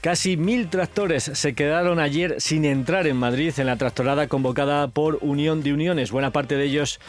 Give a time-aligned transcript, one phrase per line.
[0.00, 5.18] Casi mil tractores se quedaron ayer sin entrar en Madrid en la tractorada convocada por
[5.20, 7.00] Unión de Uniones, buena parte de ellos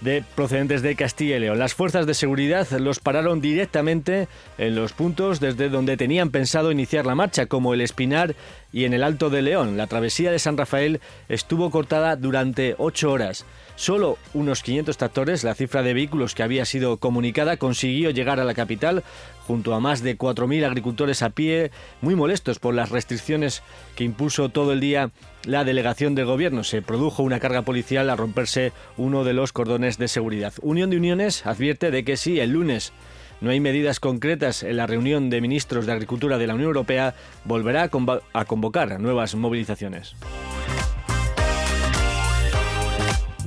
[0.00, 1.58] de procedentes de Castilla y León.
[1.58, 7.04] Las fuerzas de seguridad los pararon directamente en los puntos desde donde tenían pensado iniciar
[7.04, 8.34] la marcha, como el Espinar
[8.72, 9.76] y en el Alto de León.
[9.76, 13.44] La travesía de San Rafael estuvo cortada durante ocho horas.
[13.76, 18.44] Solo unos 500 tractores, la cifra de vehículos que había sido comunicada, consiguió llegar a
[18.44, 19.04] la capital
[19.48, 21.70] junto a más de 4.000 agricultores a pie,
[22.02, 23.62] muy molestos por las restricciones
[23.96, 25.10] que impuso todo el día
[25.46, 26.64] la delegación del gobierno.
[26.64, 30.52] Se produjo una carga policial a romperse uno de los cordones de seguridad.
[30.60, 32.92] Unión de Uniones advierte de que si el lunes
[33.40, 37.14] no hay medidas concretas en la reunión de ministros de Agricultura de la Unión Europea,
[37.46, 37.90] volverá
[38.34, 40.14] a convocar nuevas movilizaciones.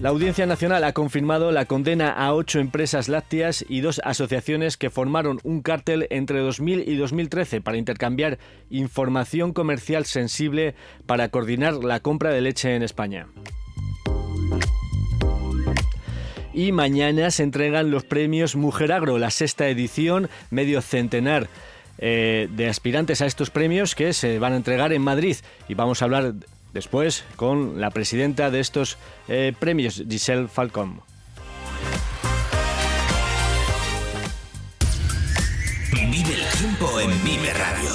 [0.02, 4.90] La Audiencia Nacional ha confirmado la condena a ocho empresas lácteas y dos asociaciones que
[4.90, 8.40] formaron un cártel entre 2000 y 2013 para intercambiar
[8.72, 10.74] información comercial sensible
[11.06, 13.28] para coordinar la compra de leche en España.
[16.52, 21.48] Y mañana se entregan los premios Mujer Agro, la sexta edición, medio centenar
[22.00, 25.38] eh, de aspirantes a estos premios que se van a entregar en Madrid.
[25.70, 26.34] Y vamos a hablar
[26.74, 31.02] Después, con la presidenta de estos eh, premios, Giselle Falcón.
[35.94, 37.90] Vive el tiempo en Vive Radio.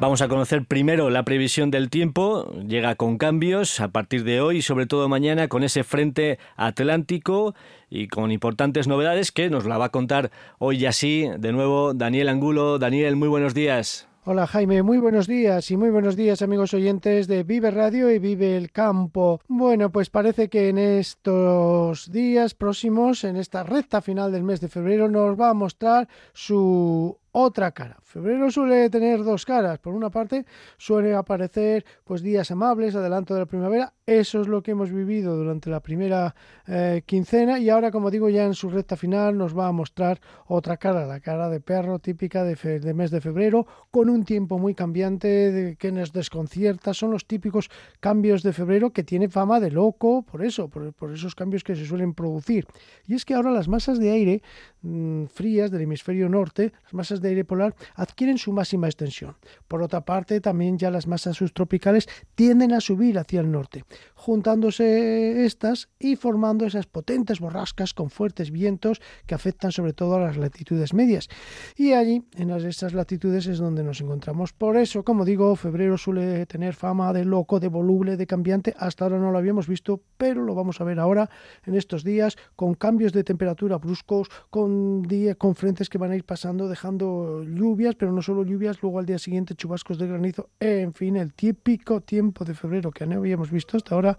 [0.00, 2.50] Vamos a conocer primero la previsión del tiempo.
[2.66, 7.54] Llega con cambios a partir de hoy y sobre todo mañana con ese frente atlántico
[7.90, 12.30] y con importantes novedades que nos la va a contar hoy así de nuevo Daniel
[12.30, 12.78] Angulo.
[12.78, 14.09] Daniel, muy buenos días.
[14.22, 18.18] Hola Jaime, muy buenos días y muy buenos días amigos oyentes de Vive Radio y
[18.18, 19.40] Vive el Campo.
[19.48, 24.68] Bueno, pues parece que en estos días próximos, en esta recta final del mes de
[24.68, 27.98] febrero, nos va a mostrar su otra cara.
[28.02, 29.78] Febrero suele tener dos caras.
[29.78, 30.44] Por una parte,
[30.76, 33.92] suele aparecer pues días amables, adelanto de la primavera.
[34.06, 36.34] Eso es lo que hemos vivido durante la primera
[36.66, 40.20] eh, quincena y ahora, como digo, ya en su recta final nos va a mostrar
[40.46, 44.74] otra cara, la cara de perro típica de, mes de febrero, con un tiempo muy
[44.74, 46.92] cambiante de, que nos desconcierta.
[46.92, 47.70] Son los típicos
[48.00, 51.86] cambios de febrero que tiene fama de loco, por eso, por, esos cambios que se
[51.86, 52.66] suelen producir.
[53.06, 54.42] Y es que ahora las masas de aire
[54.82, 59.36] mm, frías del hemisferio norte, las masas de aire polar adquieren su máxima extensión.
[59.68, 65.44] Por otra parte, también ya las masas subtropicales tienden a subir hacia el norte, juntándose
[65.44, 70.36] estas y formando esas potentes borrascas con fuertes vientos que afectan sobre todo a las
[70.36, 71.28] latitudes medias.
[71.76, 74.52] Y allí, en esas latitudes, es donde nos encontramos.
[74.52, 78.74] Por eso, como digo, febrero suele tener fama de loco, de voluble, de cambiante.
[78.78, 81.30] Hasta ahora no lo habíamos visto, pero lo vamos a ver ahora
[81.64, 86.16] en estos días, con cambios de temperatura bruscos, con, días, con frentes que van a
[86.16, 87.09] ir pasando, dejando
[87.44, 91.32] lluvias, pero no solo lluvias, luego al día siguiente chubascos de granizo, en fin, el
[91.32, 94.18] típico tiempo de febrero que no habíamos visto hasta ahora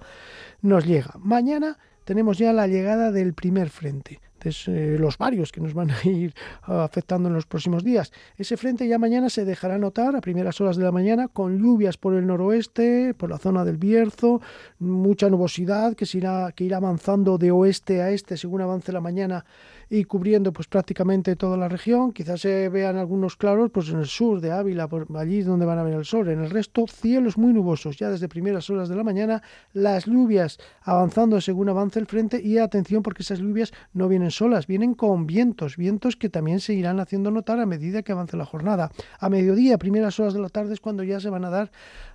[0.62, 1.14] nos llega.
[1.20, 5.92] Mañana tenemos ya la llegada del primer frente, de eh, los varios que nos van
[5.92, 6.34] a ir
[6.64, 8.12] afectando en los próximos días.
[8.38, 11.98] Ese frente ya mañana se dejará notar a primeras horas de la mañana con lluvias
[11.98, 14.42] por el noroeste, por la zona del Bierzo,
[14.80, 19.46] mucha nubosidad que, irá, que irá avanzando de oeste a este según avance la mañana
[19.94, 22.14] y cubriendo pues prácticamente toda la región.
[22.14, 25.80] Quizás se vean algunos claros pues en el sur de Ávila, por allí donde van
[25.80, 26.30] a ver el sol.
[26.30, 29.44] En el resto, cielos muy nubosos ya desde primeras horas de la mañana,
[29.74, 34.66] las lluvias avanzando según avance el frente y atención porque esas lluvias no vienen solas,
[34.66, 38.46] vienen con vientos, vientos que también se irán haciendo notar a medida que avance la
[38.46, 38.92] jornada.
[39.20, 41.70] A mediodía, primeras horas de la tarde es cuando ya se van a dar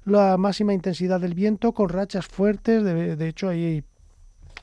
[0.07, 3.85] la máxima intensidad del viento con rachas fuertes, de, de hecho hay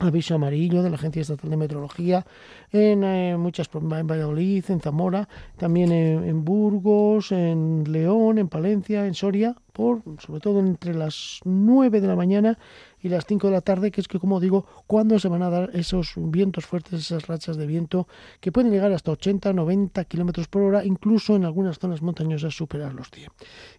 [0.00, 2.26] aviso amarillo de la Agencia Estatal de Meteorología
[2.72, 9.14] en eh, muchas en Valladolid, en Zamora, también en, Burgos, en León, en Palencia, en
[9.14, 12.58] Soria, por sobre todo entre las 9 de la mañana
[13.02, 15.50] y las 5 de la tarde, que es que como digo, cuando se van a
[15.50, 18.06] dar esos vientos fuertes, esas rachas de viento
[18.40, 22.94] que pueden llegar hasta 80, 90 kilómetros por hora, incluso en algunas zonas montañosas superar
[22.94, 23.28] los 100.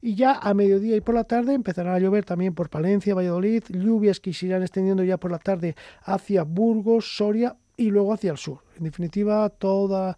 [0.01, 3.63] Y ya a mediodía y por la tarde empezará a llover también por Palencia, Valladolid,
[3.69, 8.31] lluvias que se irán extendiendo ya por la tarde hacia Burgos, Soria y luego hacia
[8.31, 8.59] el sur.
[8.77, 10.17] En definitiva, toda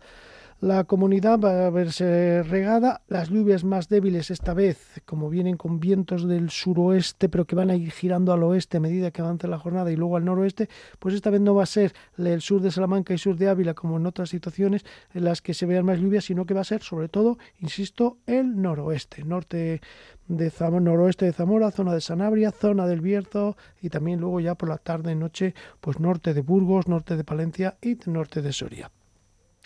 [0.60, 3.02] la comunidad va a verse regada.
[3.08, 7.70] Las lluvias más débiles esta vez, como vienen con vientos del suroeste, pero que van
[7.70, 10.68] a ir girando al oeste a medida que avance la jornada y luego al noroeste,
[10.98, 13.76] pues esta vez no va a ser el sur de Salamanca y sur de Ávila
[13.76, 14.84] como en otras situaciones
[15.14, 18.18] en las que se vean más lluvias, sino que va a ser sobre todo, insisto,
[18.26, 19.82] el noroeste, norte
[20.28, 24.56] de Zamora, noroeste de Zamora, zona de Sanabria, zona del Bierzo y también luego ya
[24.56, 28.52] por la tarde y noche, pues norte de Burgos, norte de Palencia y norte de
[28.52, 28.92] Soria.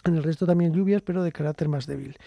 [0.04, 2.18] En el resto también lluvias, pero de carácter más débil.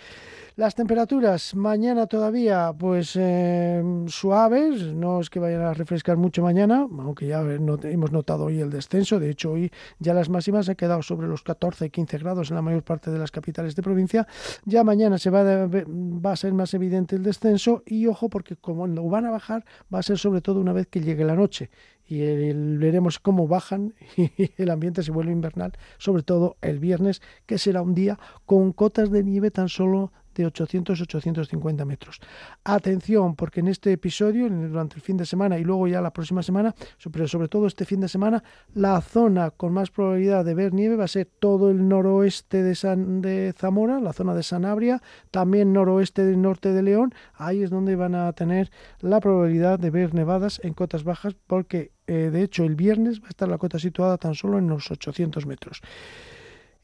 [0.57, 6.87] Las temperaturas mañana todavía pues eh, suaves, no es que vayan a refrescar mucho mañana,
[7.01, 11.03] aunque ya hemos notado hoy el descenso, de hecho hoy ya las máximas han quedado
[11.03, 14.29] sobre los 14 15 grados en la mayor parte de las capitales de provincia,
[14.65, 19.09] ya mañana se va, a ser más evidente el descenso y ojo porque como lo
[19.09, 21.69] van a bajar va a ser sobre todo una vez que llegue la noche.
[22.07, 27.59] Y veremos cómo bajan y el ambiente se vuelve invernal, sobre todo el viernes, que
[27.59, 32.21] será un día con cotas de nieve tan solo de 800-850 metros.
[32.65, 36.43] Atención, porque en este episodio, durante el fin de semana y luego ya la próxima
[36.43, 36.75] semana,
[37.13, 38.43] pero sobre todo este fin de semana,
[38.75, 42.75] la zona con más probabilidad de ver nieve va a ser todo el noroeste de,
[42.75, 47.15] San, de Zamora, la zona de Sanabria, también noroeste del norte de León.
[47.35, 48.71] Ahí es donde van a tener
[49.01, 53.27] la probabilidad de ver nevadas en cotas bajas, porque eh, de hecho el viernes va
[53.27, 55.81] a estar la cota situada tan solo en los 800 metros.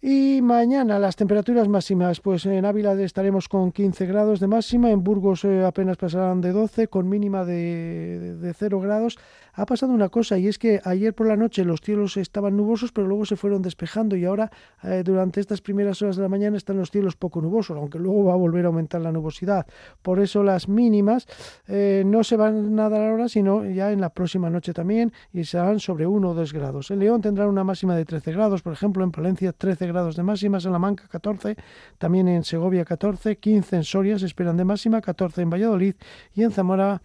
[0.02, 5.05] Y mañana las temperaturas máximas, pues en Ávila estaremos con 15 grados de máxima, en
[5.05, 9.19] Burgos eh, apenas pasarán de 12, con mínima de, de, 0 grados.
[9.52, 12.93] Ha pasado una cosa y es que ayer por la noche los cielos estaban nubosos,
[12.93, 14.50] pero luego se fueron despejando y ahora
[14.82, 18.25] eh, durante estas primeras horas de la mañana están los cielos poco nubosos, aunque luego
[18.25, 19.67] va a volver a aumentar la nubosidad.
[20.00, 21.26] Por eso las mínimas
[21.69, 25.44] eh, no se van a dar ahora, sino ya en la próxima noche también y
[25.44, 26.91] serán sobre 1 o 2 grados.
[26.91, 30.23] En León tendrán una máxima de 13 grados, por ejemplo, en Palencia 13 grados de
[30.23, 31.57] máxima, en La Manca 14,
[31.99, 35.95] también en Segovia 14, 15 en Soria se esperan de máxima, 14 en Valladolid
[36.35, 37.03] y en Zamora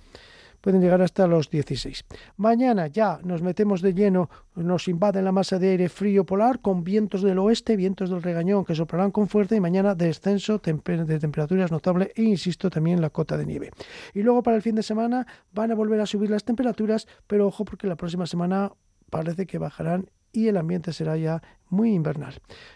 [0.61, 2.05] pueden llegar hasta los 16.
[2.37, 6.83] Mañana ya nos metemos de lleno, nos invaden la masa de aire frío polar con
[6.83, 11.71] vientos del oeste, vientos del regañón que soplarán con fuerza y mañana descenso de temperaturas
[11.71, 13.71] notable e insisto también la cota de nieve.
[14.15, 17.45] Y luego para el fin de semana van a volver a subir las temperaturas, pero
[17.45, 18.71] ojo porque la próxima semana
[19.11, 22.35] parece que bajarán y el ambiente será ya muy invernal.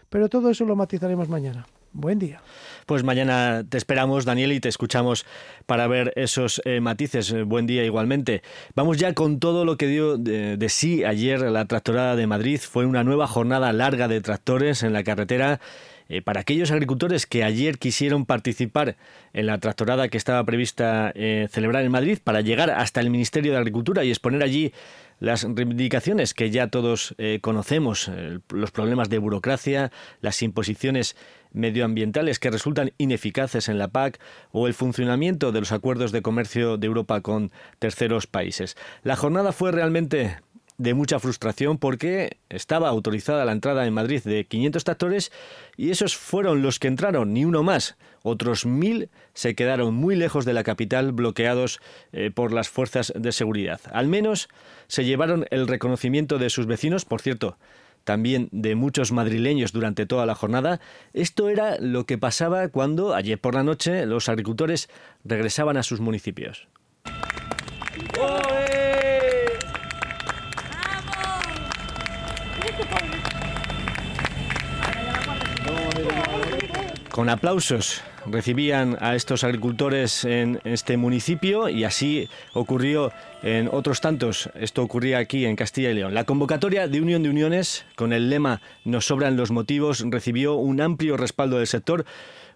[0.10, 1.68] Pero todo eso lo matizaremos mañana.
[1.92, 2.42] Buen día.
[2.86, 5.26] Pues mañana te esperamos, Daniel, y te escuchamos
[5.66, 7.34] para ver esos eh, matices.
[7.46, 8.44] Buen día igualmente.
[8.76, 12.60] Vamos ya con todo lo que dio de, sí ayer la tractorada de Madrid.
[12.60, 15.60] Fue una nueva jornada larga de tractores en la carretera.
[16.12, 18.98] Eh, para aquellos agricultores que ayer quisieron participar
[19.32, 23.52] en la tractorada que estaba prevista eh, celebrar en Madrid para llegar hasta el Ministerio
[23.52, 24.74] de Agricultura y exponer allí
[25.20, 31.16] las reivindicaciones que ya todos eh, conocemos, eh, los problemas de burocracia, las imposiciones
[31.52, 34.20] medioambientales que resultan ineficaces en la PAC
[34.52, 38.78] o el funcionamiento de los acuerdos de comercio de Europa con terceros países.
[39.04, 40.38] La jornada fue realmente
[40.80, 45.32] de mucha frustración porque estaba autorizada la entrada en Madrid de 500 tractores
[45.78, 47.98] y esos fueron los que entraron, ni uno más.
[48.24, 51.80] Otros mil se quedaron muy lejos de la capital, bloqueados
[52.14, 53.82] eh, por las fuerzas de seguridad.
[53.92, 54.48] Al menos
[54.88, 57.58] se llevaron el reconocimiento de sus vecinos, por cierto,
[58.06, 60.80] también de muchos madrileños durante toda la jornada.
[61.14, 64.90] Esto era lo que pasaba cuando, ayer por la noche, los agricultores
[65.26, 66.70] regresaban a sus municipios.
[77.20, 83.12] Con aplausos recibían a estos agricultores en este municipio y así ocurrió
[83.44, 84.50] en otros tantos.
[84.56, 86.14] Esto ocurría aquí en Castilla y León.
[86.14, 90.80] La convocatoria de Unión de Uniones, con el lema Nos sobran los motivos, recibió un
[90.80, 92.06] amplio respaldo del sector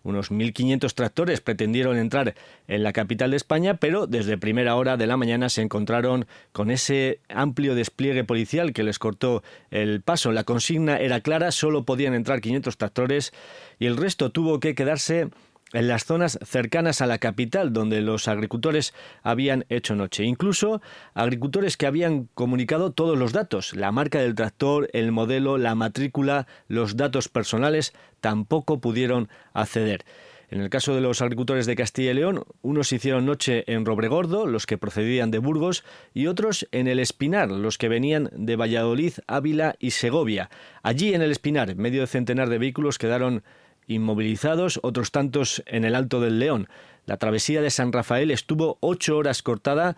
[0.03, 2.35] unos 1.500 tractores pretendieron entrar
[2.67, 6.71] en la capital de España, pero desde primera hora de la mañana se encontraron con
[6.71, 10.31] ese amplio despliegue policial que les cortó el paso.
[10.31, 13.33] La consigna era clara, solo podían entrar 500 tractores
[13.79, 15.29] y el resto tuvo que quedarse
[15.73, 20.23] en las zonas cercanas a la capital donde los agricultores habían hecho noche.
[20.23, 20.81] Incluso
[21.13, 26.47] agricultores que habían comunicado todos los datos, la marca del tractor, el modelo, la matrícula,
[26.67, 30.05] los datos personales, tampoco pudieron acceder.
[30.53, 34.45] En el caso de los agricultores de Castilla y León, unos hicieron noche en Robregordo,
[34.45, 39.13] los que procedían de Burgos, y otros en el Espinar, los que venían de Valladolid,
[39.25, 40.51] Ávila y Segovia.
[40.83, 43.43] Allí en el Espinar, medio centenar de vehículos quedaron
[43.87, 46.67] inmovilizados, otros tantos en el Alto del León.
[47.05, 49.95] La travesía de San Rafael estuvo ocho horas cortada.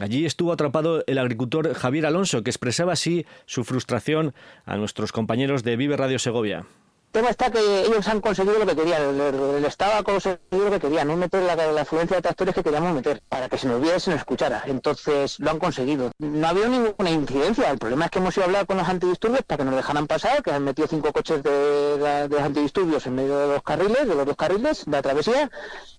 [0.00, 5.62] Allí estuvo atrapado el agricultor Javier Alonso, que expresaba así su frustración a nuestros compañeros
[5.62, 6.66] de Vive Radio Segovia
[7.14, 10.80] tema está que ellos han conseguido lo que querían, el, Estado ha conseguido lo que
[10.80, 13.80] querían, no meter la, la, afluencia de tractores que queríamos meter, para que se nos
[13.80, 14.64] viera y se nos escuchara.
[14.66, 16.10] Entonces lo han conseguido.
[16.18, 18.88] No ha habido ninguna incidencia, el problema es que hemos ido a hablar con los
[18.88, 23.14] antidisturbios para que nos dejaran pasar, que han metido cinco coches de, de, antidisturbios en
[23.14, 25.48] medio de los carriles, de los dos carriles de la travesía,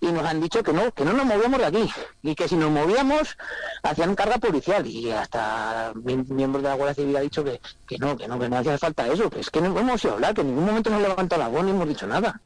[0.02, 1.90] y nos han dicho que no, que no nos movíamos de aquí,
[2.22, 3.38] y que si nos movíamos
[3.82, 7.58] hacían carga policial, y hasta miembros de la Guardia Civil ha dicho que,
[7.88, 10.12] que no, que no, que no hacía falta eso, que es que no hemos ido
[10.12, 12.40] a hablar, que en ningún momento nos levantado la voz ni hemos dicho nada.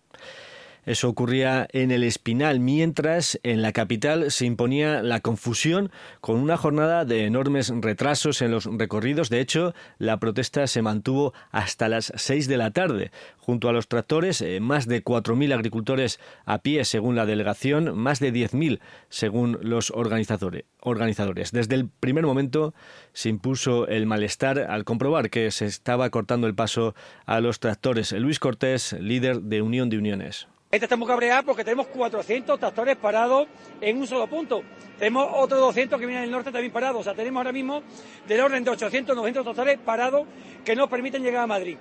[0.87, 6.57] Eso ocurría en el Espinal, mientras en la capital se imponía la confusión con una
[6.57, 9.29] jornada de enormes retrasos en los recorridos.
[9.29, 13.11] De hecho, la protesta se mantuvo hasta las 6 de la tarde.
[13.37, 18.21] Junto a los tractores, eh, más de 4.000 agricultores a pie, según la delegación, más
[18.21, 21.53] de 10.000 según los organizadores.
[21.53, 22.75] Desde el primer momento
[23.13, 26.95] se impuso el malestar al comprobar que se estaba cortando el paso
[27.27, 28.13] a los tractores.
[28.13, 30.49] Luis Cortés, líder de Unión de Uniones.
[30.73, 33.49] Estamos cabreados porque tenemos 400 tractores parados
[33.81, 34.63] en un solo punto.
[35.01, 37.01] Tenemos otros 200 que vienen del norte también parados.
[37.01, 37.83] O sea, tenemos ahora mismo
[38.29, 40.29] del orden de 800, 900 tractores parados
[40.65, 41.77] que nos permiten llegar a Madrid.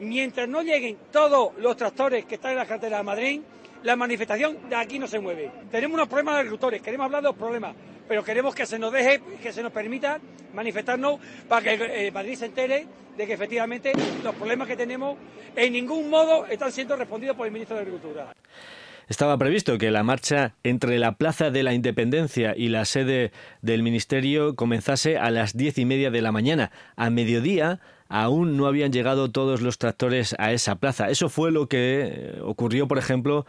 [0.00, 3.40] Mientras no lleguen todos los tractores que están en la carretera de Madrid,
[3.82, 5.50] la manifestación de aquí no se mueve.
[5.70, 7.74] Tenemos unos problemas de agricultores, queremos hablar de los problemas,
[8.08, 10.20] pero queremos que se nos deje, que se nos permita
[10.52, 13.92] manifestarnos para que eh, Madrid se entere de que efectivamente
[14.22, 15.16] los problemas que tenemos
[15.56, 18.32] en ningún modo están siendo respondidos por el ministro de Agricultura.
[19.06, 23.82] Estaba previsto que la marcha entre la Plaza de la Independencia y la sede del
[23.82, 26.70] Ministerio comenzase a las diez y media de la mañana.
[26.96, 31.10] A mediodía aún no habían llegado todos los tractores a esa plaza.
[31.10, 33.44] Eso fue lo que eh, ocurrió, por ejemplo,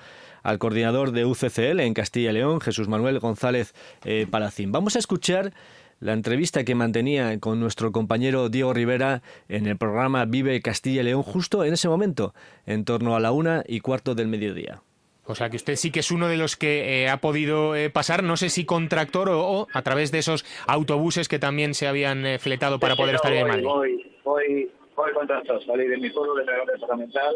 [0.46, 3.74] al coordinador de UCCL en Castilla y León, Jesús Manuel González
[4.06, 4.72] eh, Palacín.
[4.72, 5.54] Vamos a escuchar
[6.00, 11.06] la entrevista que mantenía con nuestro compañero Diego Rivera en el programa Vive Castilla y
[11.06, 12.36] León justo en ese momento,
[12.68, 14.84] en torno a la una y cuarto del mediodía.
[15.26, 17.90] O sea que usted sí que es uno de los que eh, ha podido eh,
[17.90, 21.88] pasar, no sé si con tractor o, a través de esos autobuses que también se
[21.88, 23.64] habían fletado para poder estar en Madrid.
[23.64, 27.34] Voy, voy, voy con tractor, salí de mi pueblo de la Departamental,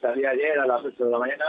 [0.00, 1.44] salí ayer a las 8 de la mañana,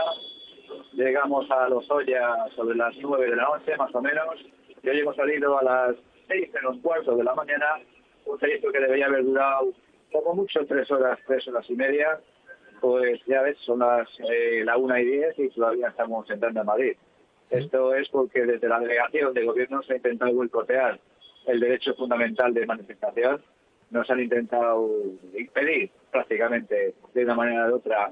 [0.92, 4.34] llegamos a Los Ollas sobre las 9 de la noche, más o menos,
[4.82, 5.96] y hoy hemos salido a las
[6.28, 7.80] 6 los cuartos de la mañana,
[8.24, 9.72] un trayecto que debería haber durado
[10.12, 12.20] como mucho tres horas, tres horas y media,
[12.80, 16.64] pues ya ves, son las eh, la una y diez y todavía estamos entrando a
[16.64, 16.96] Madrid.
[17.50, 20.98] Esto es porque desde la delegación de gobierno se ha intentado boicotear
[21.46, 23.42] el derecho fundamental de manifestación.
[23.90, 24.88] Nos han intentado
[25.36, 28.10] impedir prácticamente de una manera u otra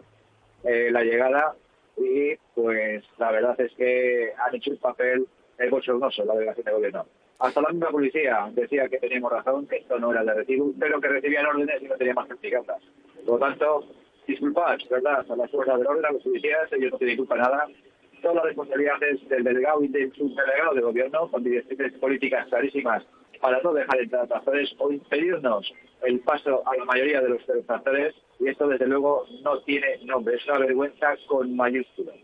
[0.62, 1.54] eh, la llegada
[1.96, 5.26] y pues la verdad es que han hecho un papel
[5.70, 7.06] bochornoso la delegación de gobierno.
[7.38, 11.00] Hasta la misma policía decía que teníamos razón, que esto no era de recibo, pero
[11.00, 12.82] que recibían órdenes y no tenían más certificadas.
[13.26, 13.84] Por lo tanto,
[14.26, 15.26] disculpad, ¿verdad?
[15.30, 17.66] A las fuerzas del orden, a los policías, ellos no tienen culpa nada.
[18.22, 23.04] Toda la responsabilidad es del delegado y del subdelegado de gobierno, con directrices políticas clarísimas
[23.40, 25.70] para no dejar entrar a tractores o impedirnos
[26.02, 30.36] el paso a la mayoría de los tractores y esto desde luego no tiene nombre,
[30.36, 32.16] es una vergüenza con mayúsculas.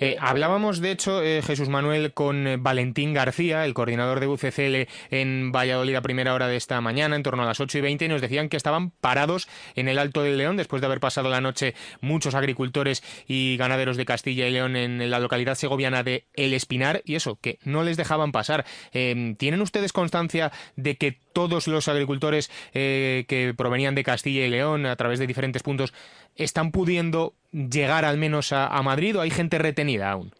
[0.00, 4.88] Eh, hablábamos, de hecho, eh, Jesús Manuel, con eh, Valentín García, el coordinador de UCCL
[5.10, 8.04] en Valladolid a primera hora de esta mañana, en torno a las 8 y 20,
[8.04, 11.28] y nos decían que estaban parados en el Alto del León después de haber pasado
[11.28, 16.24] la noche muchos agricultores y ganaderos de Castilla y León en la localidad segoviana de
[16.34, 18.64] El Espinar, y eso, que no les dejaban pasar.
[18.92, 24.96] ¿Tienen ustedes constancia de que todos los agricultores que provenían de Castilla y León a
[24.96, 25.92] través de diferentes puntos
[26.36, 30.32] están pudiendo llegar al menos a, Madrid o hay gente retenida aún?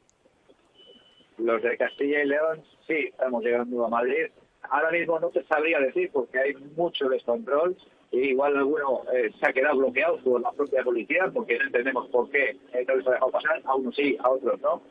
[1.38, 4.26] Los de Castilla y León sí, estamos llegando a Madrid.
[4.70, 7.76] Ahora mismo no te sabría decir porque hay mucho descontrol
[8.10, 12.08] y igual alguno eh, se ha quedado bloqueado por la propia policía porque no entendemos
[12.08, 12.56] por qué
[12.86, 14.82] no les ha dejado pasar, a unos sí, a otros no.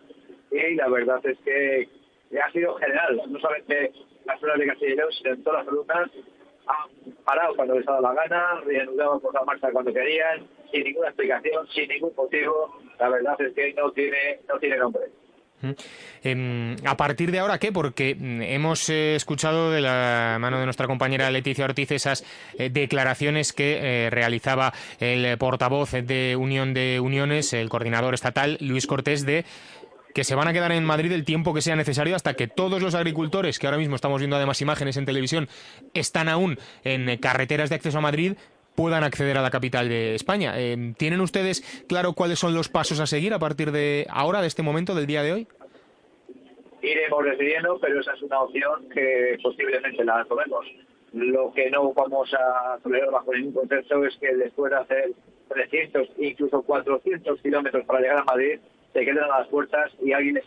[0.52, 1.88] Y la verdad es que
[2.40, 3.94] ha sido general, no solamente
[4.26, 6.12] las zonas de Castilla y León, sino en todas las rutas
[6.72, 10.84] han parado cuando les ha dado la gana, reanudado por la marcha cuando querían, sin
[10.84, 12.80] ninguna explicación, sin ningún motivo.
[13.00, 15.04] La verdad es que no tiene, no tiene nombre.
[16.24, 17.72] Em, a partir de ahora, ¿qué?
[17.72, 22.24] Porque mm, hemos eh, escuchado de la mano de nuestra compañera Leticia Ortiz esas
[22.58, 28.88] eh, declaraciones que eh, realizaba el portavoz de Unión de Uniones, el coordinador estatal, Luis
[28.88, 29.46] Cortés, de
[30.14, 32.82] que se van a quedar en Madrid el tiempo que sea necesario hasta que todos
[32.82, 35.48] los agricultores, que ahora mismo estamos viendo además imágenes en televisión,
[35.94, 38.34] están aún en carreteras de acceso a Madrid,
[38.76, 40.54] puedan acceder a la capital de España.
[40.58, 44.48] Eh, ¿Tienen ustedes claro cuáles son los pasos a seguir a partir de ahora, de
[44.48, 45.48] este momento, del día de hoy?
[46.82, 50.66] Iremos decidiendo, pero esa es una opción que posiblemente la tomemos.
[51.14, 55.12] Lo que no vamos a tolerar bajo ningún contexto es que después de hacer
[55.50, 58.60] 300, incluso 400 kilómetros para llegar a Madrid,
[58.94, 60.46] se queden a las puertas y alguien les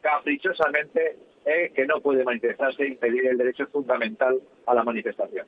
[0.00, 5.46] caprichosamente eh, que no puede manifestarse e impedir el derecho fundamental a la manifestación.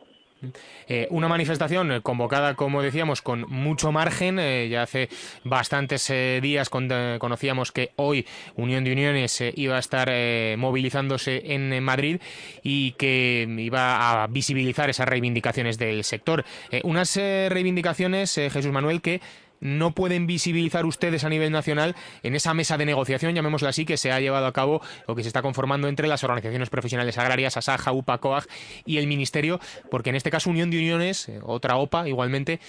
[0.88, 4.38] Eh, una manifestación convocada, como decíamos, con mucho margen.
[4.38, 5.08] Eh, ya hace
[5.44, 8.26] bastantes eh, días conocíamos que hoy
[8.56, 10.10] Unión de Uniones iba a estar
[10.58, 12.20] movilizándose en Madrid
[12.62, 16.44] y que iba a visibilizar esas reivindicaciones del sector.
[16.82, 19.20] unas reivindicaciones, Jesús Manuel, que
[19.60, 23.96] no pueden visibilizar ustedes a nivel nacional en esa mesa de negociación, llamémosla así, que
[23.96, 27.56] se ha llevado a cabo o que se está conformando entre las organizaciones profesionales agrarias,
[27.56, 28.44] ASAJA, UPA, COAG
[28.84, 32.60] y el Ministerio, porque en este caso Unión de Uniones, eh, otra OPA igualmente,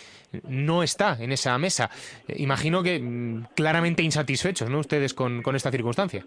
[0.47, 1.89] no está en esa mesa.
[2.27, 4.79] Eh, imagino que mm, claramente insatisfechos, ¿no?
[4.79, 6.25] Ustedes con, con esta circunstancia.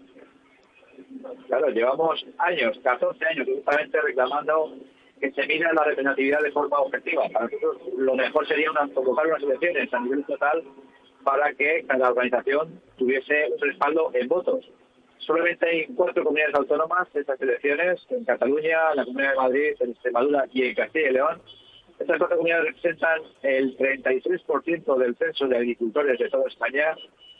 [1.47, 4.75] Claro, llevamos años, 14 años, justamente reclamando
[5.19, 7.23] que se mira la representatividad de forma objetiva.
[7.31, 10.63] Para nosotros lo mejor sería una, convocar unas elecciones a nivel total
[11.23, 14.65] para que cada organización tuviese un respaldo en votos.
[15.19, 19.91] Solamente hay cuatro comunidades autónomas estas elecciones, en Cataluña, en la Comunidad de Madrid, en
[19.91, 21.41] Extremadura y en Castilla y León.
[21.99, 26.95] Estas cuatro comunidades representan el 33% del censo de agricultores de toda España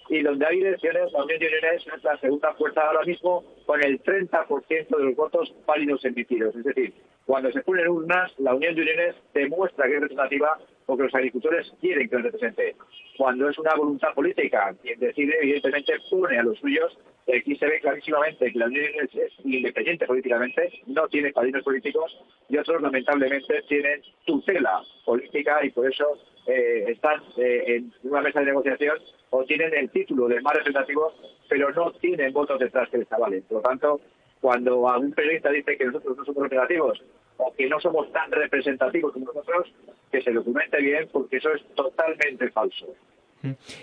[0.09, 4.01] y donde hay elecciones, la Unión de es la segunda fuerza ahora mismo con el
[4.03, 6.55] 30% de los votos válidos emitidos.
[6.55, 6.93] Es decir,
[7.29, 10.57] cuando se ponen urnas, la Unión de Uniones demuestra que es representativa
[10.87, 12.75] porque los agricultores quieren que los represente.
[13.19, 16.97] Cuando es una voluntad política, quien decide, evidentemente, pone a los suyos.
[17.31, 22.19] Aquí se ve clarísimamente que la Unión Uniones es independiente políticamente, no tiene padrinos políticos
[22.49, 28.39] y otros, lamentablemente, tienen tutela política y por eso eh, están eh, en una mesa
[28.39, 28.97] de negociación
[29.29, 31.13] o tienen el título de más representativos,
[31.47, 33.43] pero no tienen votos detrás que les avalen.
[33.43, 34.01] Por lo tanto,
[34.41, 37.03] cuando algún periodista dice que nosotros no somos representativos
[37.37, 39.73] o que no somos tan representativos como nosotros,
[40.11, 42.87] que se documente bien, porque eso es totalmente falso.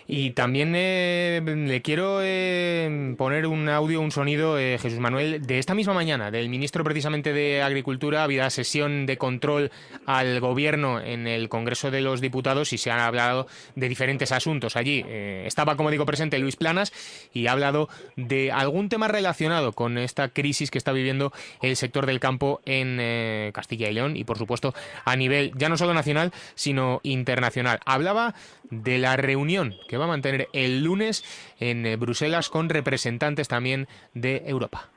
[0.06, 5.58] Y también eh, le quiero eh, poner un audio, un sonido, eh, Jesús Manuel, de
[5.58, 8.22] esta misma mañana, del ministro precisamente de Agricultura.
[8.22, 9.70] Había sesión de control
[10.04, 14.76] al gobierno en el Congreso de los Diputados y se ha hablado de diferentes asuntos
[14.76, 15.04] allí.
[15.08, 16.92] estaba, como digo, presente Luis Planas
[17.32, 22.04] y ha hablado de algún tema relacionado con esta crisis que está viviendo el sector
[22.06, 26.32] del campo en Castilla y León y, por supuesto, a nivel ya no solo nacional,
[26.54, 27.80] sino internacional.
[27.86, 28.34] Hablaba
[28.70, 29.45] de la reunión
[29.88, 31.24] que va a mantener el lunes
[31.60, 34.90] en eh, Bruselas con representantes también de Europa.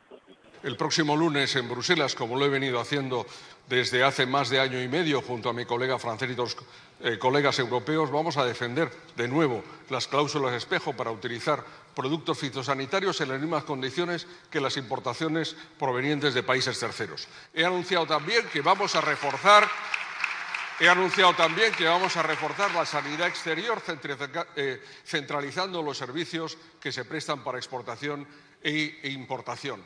[0.64, 3.26] El próximo lunes en Bruselas, como lo he venido haciendo
[3.70, 6.58] desde hace más de año y medio junto a mi colega francés y dos
[7.02, 11.64] eh, colegas europeos, vamos a defender de nuevo las cláusulas espejo para utilizar
[11.96, 17.28] productos fitosanitarios en las mismas condiciones que las importaciones provenientes de países terceros.
[17.54, 19.66] He anunciado también que vamos a reforzar
[20.82, 23.80] He anunciado también que vamos a reforzar la sanidad exterior,
[24.56, 28.26] eh, centralizando los servicios que se prestan para exportación
[28.64, 29.84] e, e importación.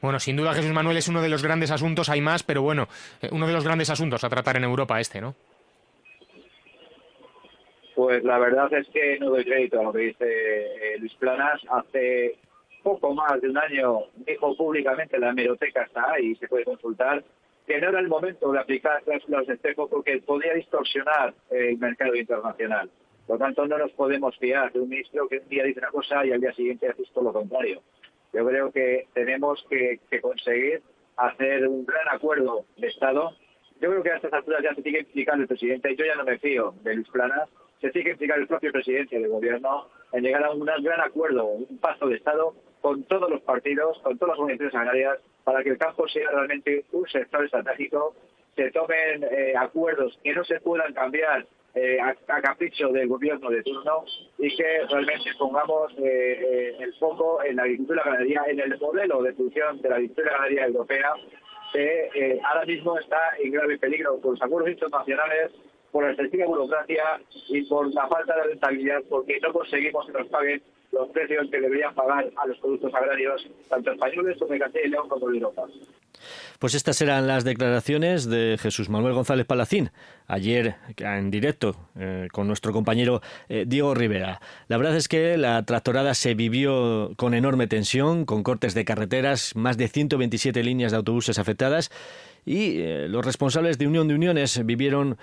[0.00, 2.88] Bueno, sin duda Jesús Manuel es uno de los grandes asuntos, hay más, pero bueno,
[3.20, 5.34] eh, uno de los grandes asuntos a tratar en Europa este, ¿no?
[7.94, 11.60] Pues la verdad es que no doy crédito a lo que dice eh, Luis Planas.
[11.70, 12.38] Hace
[12.82, 17.22] poco más de un año dijo públicamente, la hemeroteca está ahí, se puede consultar,
[17.66, 22.14] que no era el momento de aplicar cláusulas de espejo porque podía distorsionar el mercado
[22.14, 22.90] internacional.
[23.26, 25.90] Por lo tanto, no nos podemos fiar de un ministro que un día dice una
[25.90, 27.80] cosa y al día siguiente hace todo lo contrario.
[28.32, 30.82] Yo creo que tenemos que, conseguir
[31.16, 33.36] hacer un gran acuerdo de Estado.
[33.80, 35.94] Yo creo que a estas alturas ya se tiene que implicar el presidente.
[35.96, 37.48] Yo ya no me fío de Luis Planas.
[37.80, 41.44] Se tiene que implicar el propio presidente del gobierno en llegar a un gran acuerdo,
[41.46, 45.18] un paso de Estado con todos los partidos, con todas las organizaciones agrarias,
[45.50, 48.14] para que el campo sea realmente un sector estratégico,
[48.54, 53.60] se tomen eh, acuerdos que no se puedan cambiar eh, a, capricho del gobierno de
[53.64, 54.04] turno
[54.38, 59.32] y que realmente pongamos eh, el foco en la agricultura ganadería, en el modelo de
[59.32, 61.14] producción de la agricultura ganadería europea,
[61.72, 65.50] que eh, ahora mismo está en grave peligro por los acuerdos internacionales,
[65.90, 70.28] por la excesiva burocracia y por la falta de rentabilidad, porque no conseguimos que nos
[70.28, 74.86] paguen los precios que deberían pagar a los productos agrarios, tanto españoles como de Castilla
[74.86, 75.66] y León como de Europa.
[76.58, 79.90] Pues estas eran las declaraciones de Jesús Manuel González Palacín
[80.26, 84.40] ayer en directo eh, con nuestro compañero eh, Diego Rivera.
[84.68, 89.56] La verdad es que la tractorada se vivió con enorme tensión, con cortes de carreteras,
[89.56, 91.90] más de 127 líneas de autobuses afectadas
[92.44, 95.18] y eh, los responsables de Unión de Uniones vivieron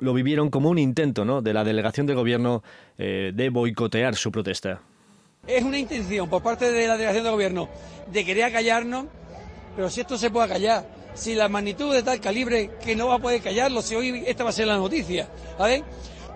[0.00, 1.42] lo vivieron como un intento ¿no?
[1.42, 2.62] de la delegación del gobierno
[2.96, 4.80] de boicotear su protesta.
[5.46, 7.68] Es una intención por parte de la delegación del gobierno
[8.12, 9.06] de querer acallarnos
[9.74, 13.14] pero si esto se puede callar, si la magnitud de tal calibre que no va
[13.16, 15.28] a poder callarlo, si hoy esta va a ser la noticia.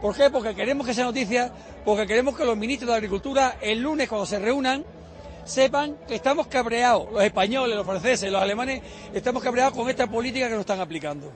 [0.00, 0.30] ¿Por qué?
[0.30, 1.52] Porque queremos que sea noticia,
[1.84, 4.84] porque queremos que los ministros de Agricultura el lunes cuando se reúnan
[5.44, 8.82] sepan que estamos cabreados, los españoles, los franceses, los alemanes,
[9.14, 11.32] estamos cabreados con esta política que nos están aplicando.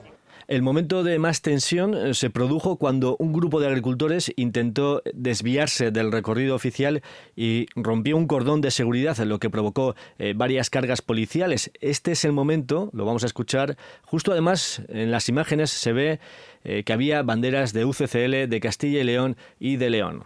[0.51, 5.91] El momento de más tensión eh, se produjo cuando un grupo de agricultores intentó desviarse
[5.91, 7.03] del recorrido oficial
[7.37, 11.71] y rompió un cordón de seguridad, lo que provocó eh, varias cargas policiales.
[11.79, 16.19] Este es el momento, lo vamos a escuchar, justo además en las imágenes se ve
[16.65, 20.25] eh, que había banderas de UCCL, de Castilla y León y de León.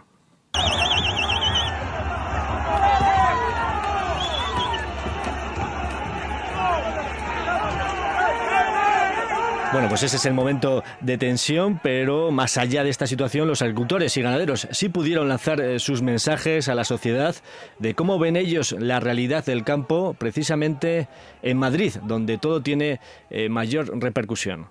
[9.72, 13.62] Bueno, pues ese es el momento de tensión, pero más allá de esta situación, los
[13.62, 17.34] agricultores y ganaderos sí pudieron lanzar eh, sus mensajes a la sociedad
[17.78, 21.08] de cómo ven ellos la realidad del campo, precisamente
[21.42, 24.68] en Madrid, donde todo tiene eh, mayor repercusión.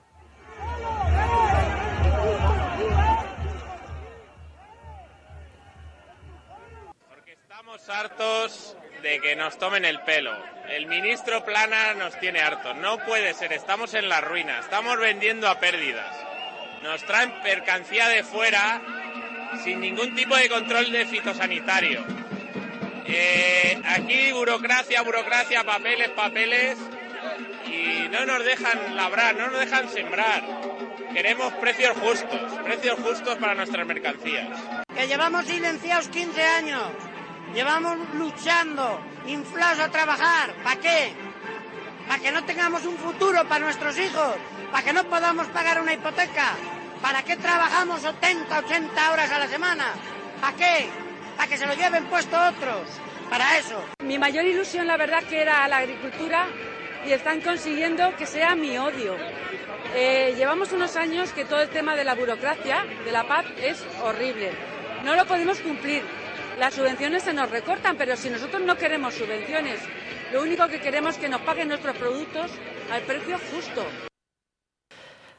[7.09, 10.35] Porque estamos hartos de que nos tomen el pelo.
[10.67, 12.75] El ministro Plana nos tiene hartos.
[12.77, 16.11] No puede ser, estamos en la ruina, estamos vendiendo a pérdidas.
[16.81, 18.81] Nos traen mercancía de fuera
[19.63, 22.03] sin ningún tipo de control de fitosanitario.
[23.05, 26.75] Eh, aquí burocracia, burocracia, papeles, papeles
[27.67, 30.43] y no nos dejan labrar, no nos dejan sembrar.
[31.13, 34.47] Queremos precios justos, precios justos para nuestras mercancías.
[34.97, 36.91] Que llevamos silenciados 15 años
[37.55, 40.53] Llevamos luchando, inflados a trabajar.
[40.61, 41.13] ¿Para qué?
[42.05, 44.35] Para que no tengamos un futuro para nuestros hijos,
[44.73, 46.51] para que no podamos pagar una hipoteca.
[47.01, 49.85] ¿Para qué trabajamos 70, 80 horas a la semana?
[50.41, 50.89] ¿Para qué?
[51.37, 52.89] Para que se lo lleven puesto otros.
[53.29, 53.81] Para eso.
[54.03, 56.47] Mi mayor ilusión, la verdad, que era la agricultura
[57.07, 59.15] y están consiguiendo que sea mi odio.
[59.95, 63.81] Eh, llevamos unos años que todo el tema de la burocracia, de la paz, es
[64.03, 64.51] horrible.
[65.05, 66.03] No lo podemos cumplir
[66.59, 69.79] las subvenciones se nos recortan, pero si nosotros no queremos subvenciones,
[70.31, 72.51] lo único que queremos es que nos paguen nuestros productos
[72.91, 73.85] al precio justo.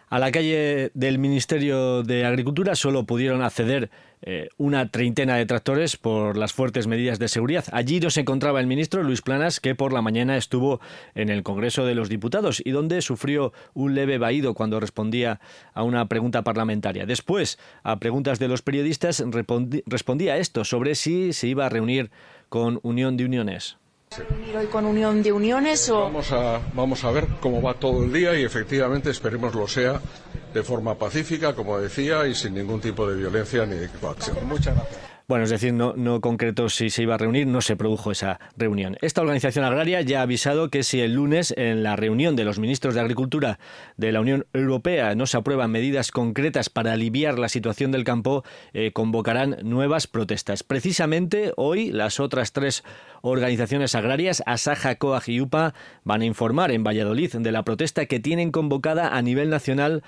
[0.09, 3.90] A la calle del Ministerio de Agricultura solo pudieron acceder
[4.22, 7.64] eh, una treintena de tractores por las fuertes medidas de seguridad.
[7.72, 10.81] Allí no se encontraba el ministro Luis Planas, que por la mañana estuvo
[11.14, 15.40] en el Congreso de los Diputados y donde sufrió un leve vaído cuando respondía
[15.74, 17.07] a una pregunta parlamentaria.
[17.07, 19.22] Después, a preguntas de los periodistas,
[19.87, 22.11] respondía esto sobre si se iba a reunir
[22.48, 23.76] con Unión de Uniones
[24.57, 26.00] hoy con Unión de Uniones o...?
[26.00, 30.00] Vamos a, vamos a ver cómo va todo el día y efectivamente esperemos lo sea
[30.57, 34.38] de forma pacífica, como decía, y sin ningún tipo de violencia ni de coacción.
[34.49, 35.16] Muchas gracias.
[35.29, 38.38] Bueno, es decir, no, no concretó si se iba a reunir, no se produjo esa
[38.57, 38.97] reunión.
[39.01, 42.61] Esta organización agraria ya ha avisado que si el lunes en la reunión de los
[42.61, 43.59] ministros de Agricultura
[43.97, 48.45] de la Unión Europea no se aprueban medidas concretas para aliviar la situación del campo,
[48.73, 50.62] eh, convocarán nuevas protestas.
[50.62, 52.85] Precisamente hoy las otras tres
[53.21, 58.21] organizaciones agrarias, Asaja, COAG y UPA, van a informar en Valladolid de la protesta que
[58.21, 60.05] tienen convocada a nivel nacional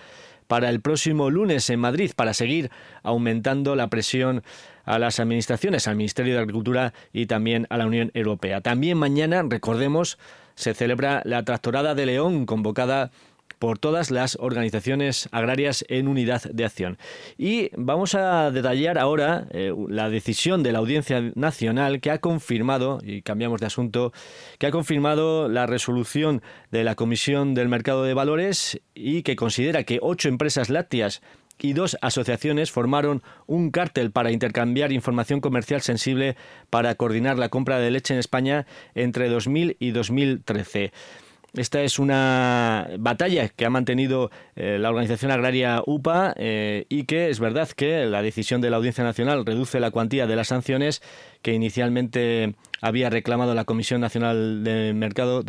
[0.49, 2.71] para el próximo lunes en Madrid para seguir
[3.05, 4.43] aumentando la presión
[4.85, 8.61] a las administraciones, al Ministerio de Agricultura y también a la Unión Europea.
[8.63, 10.19] También mañana, recordemos,
[10.55, 13.13] se celebra la Tractorada de León convocada
[13.59, 16.99] por todas las organizaciones agrarias en unidad de acción.
[17.37, 23.01] Y vamos a detallar ahora eh, la decisión de la Audiencia Nacional que ha confirmado,
[23.03, 24.12] y cambiamos de asunto,
[24.59, 29.85] que ha confirmado la resolución de la Comisión del Mercado de Valores y que considera
[29.85, 31.23] que ocho empresas lácteas
[31.61, 36.37] y dos asociaciones formaron un cártel para intercambiar información comercial sensible
[36.71, 40.92] para coordinar la compra de leche en España entre 2000 y 2013.
[41.55, 47.31] Esta es una batalla que ha mantenido eh, la organización agraria UPA eh, y que
[47.31, 51.03] es verdad que la decisión de la Audiencia Nacional reduce la cuantía de las sanciones
[51.41, 54.93] que inicialmente había reclamado la Comisión Nacional de,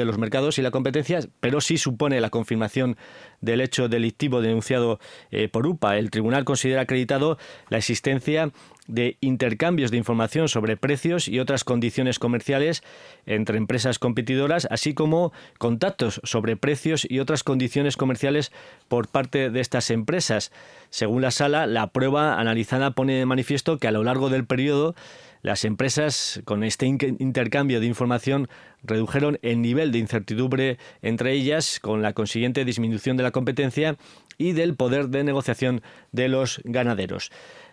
[0.06, 2.96] los Mercados y la Competencia, pero sí supone la confirmación
[3.42, 5.00] del hecho delictivo denunciado
[5.32, 5.98] eh, por UPA.
[5.98, 7.38] El tribunal considera acreditado
[7.70, 8.52] la existencia
[8.89, 12.84] de intercambios de información sobre precios y otras condiciones comerciales
[13.25, 18.52] entre empresas competidoras, así como contactos sobre precios y otras condiciones comerciales
[18.88, 20.52] por parte de estas empresas.
[20.89, 24.95] Según la sala, la prueba analizada pone de manifiesto que a lo largo del periodo
[25.41, 28.49] las empresas, con este intercambio de información,
[28.84, 33.95] redujeron el nivel de incertidumbre entre ellas, con la consiguiente disminución de la competencia
[34.38, 37.32] y del poder de negociación de los ganaderos.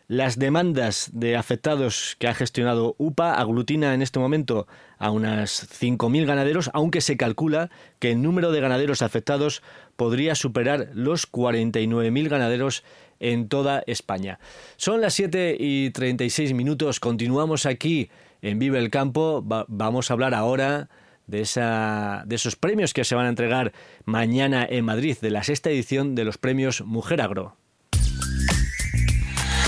[0.09, 6.27] Las demandas de afectados que ha gestionado UPA aglutina en este momento a unas 5.000
[6.27, 9.64] ganaderos, aunque se calcula que el número de ganaderos afectados
[9.97, 12.85] podría superar los 49.000 ganaderos
[13.19, 14.38] en toda España.
[14.77, 18.09] Son las 7 y 36 minutos, continuamos aquí
[18.42, 20.88] en Vive el Campo, vamos a hablar ahora
[21.27, 23.73] de, esa, de esos premios que se van a entregar
[24.05, 27.57] mañana en Madrid, de la sexta edición de los premios Mujer Agro.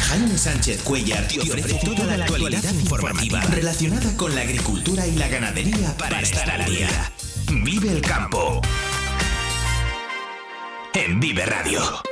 [0.09, 5.29] Jaime Sánchez Cuellar te ofrece toda la actualidad informativa relacionada con la agricultura y la
[5.29, 7.13] ganadería para estar al día.
[7.63, 8.63] Vive el campo.
[10.95, 12.08] En Vive Radio.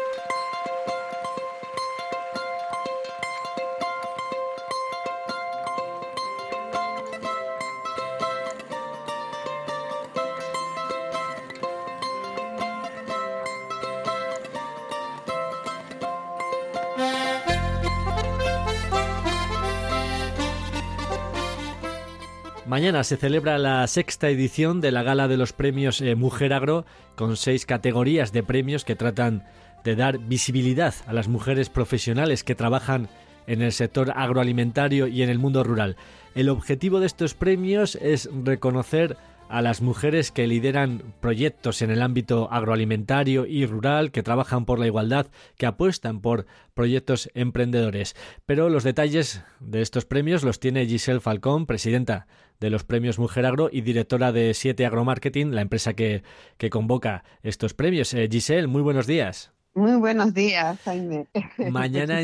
[22.67, 26.85] Mañana se celebra la sexta edición de la Gala de los Premios eh, Mujer Agro,
[27.15, 29.45] con seis categorías de premios que tratan
[29.85, 33.09] de dar visibilidad a las mujeres profesionales que trabajan
[33.47, 35.95] en el sector agroalimentario y en el mundo rural.
[36.35, 39.17] El objetivo de estos premios es reconocer
[39.49, 44.81] a las mujeres que lideran proyectos en el ámbito agroalimentario y rural, que trabajan por
[44.81, 48.17] la igualdad, que apuestan por proyectos emprendedores.
[48.45, 52.27] Pero los detalles de estos premios los tiene Giselle Falcón, presidenta
[52.61, 56.23] de los premios Mujer Agro y directora de 7 Agromarketing, la empresa que,
[56.59, 58.13] que convoca estos premios.
[58.15, 59.53] Eh, Giselle, muy buenos días.
[59.75, 61.27] Muy buenos días, Jaime.
[61.71, 62.19] Mañana,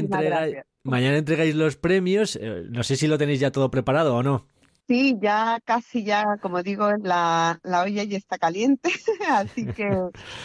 [0.85, 2.37] mañana entregáis los premios.
[2.41, 4.47] Eh, no sé si lo tenéis ya todo preparado o no.
[4.93, 8.91] Sí, ya casi ya, como digo, la, la olla ya está caliente,
[9.31, 9.89] así que,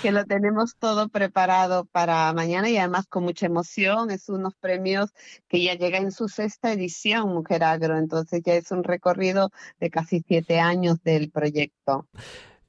[0.02, 4.10] que lo tenemos todo preparado para mañana y además con mucha emoción.
[4.10, 5.12] Es unos premios
[5.50, 9.50] que ya llega en su sexta edición, Mujer Agro, entonces ya es un recorrido
[9.82, 12.08] de casi siete años del proyecto.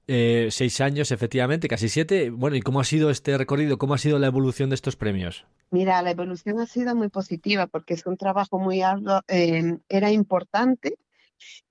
[0.09, 2.31] Eh, seis años, efectivamente, casi siete.
[2.31, 3.79] Bueno, ¿y cómo ha sido este recorrido?
[3.79, 5.47] ¿Cómo ha sido la evolución de estos premios?
[5.71, 10.11] Mira, la evolución ha sido muy positiva porque es un trabajo muy arduo, eh, era
[10.11, 10.99] importante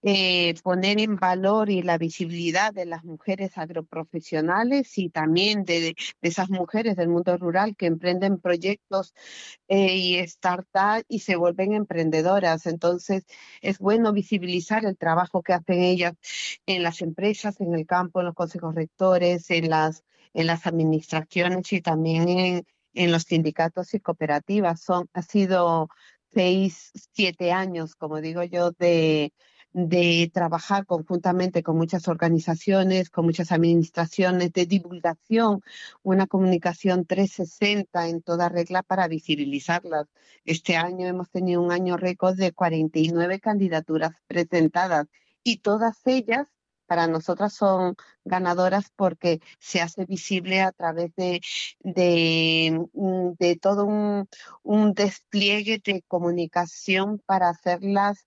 [0.03, 6.49] eh, poner en valor y la visibilidad de las mujeres agroprofesionales y también de, esas
[6.49, 9.13] mujeres del mundo rural que emprenden proyectos
[9.67, 12.65] eh, y startups y se vuelven emprendedoras.
[12.67, 13.25] Entonces,
[13.61, 16.13] es bueno visibilizar el trabajo que hacen ellas
[16.65, 20.03] en las empresas, en el campo, en los consejos rectores, en las,
[20.33, 24.81] en las administraciones y también en, en los sindicatos y cooperativas.
[24.81, 25.89] Son, ha sido
[26.33, 29.33] seis, siete años, como digo yo, de,
[29.77, 35.61] de trabajar conjuntamente con muchas organizaciones, con muchas administraciones, de divulgación,
[36.01, 40.07] una comunicación 360 en toda regla para visibilizarlas.
[40.45, 45.05] Este año hemos tenido un año récord de 49 candidaturas presentadas
[45.43, 46.47] y todas ellas
[46.87, 51.41] para nosotras son ganadoras porque se hace visible a través de,
[51.81, 54.27] de, mm, todo un,
[54.63, 58.25] un, despliegue de comunicación para hacerlas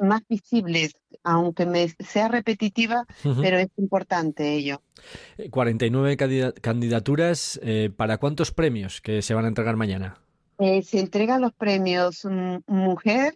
[0.00, 3.04] más visibles, aunque me sea repetitiva,
[3.40, 4.82] pero es importante ello.
[5.50, 10.20] 49 eh, candidaturas, eh, ¿para cuántos premios que se van a entregar mañana?
[10.58, 12.26] Eh, se entregan los premios
[12.66, 13.34] Mujer,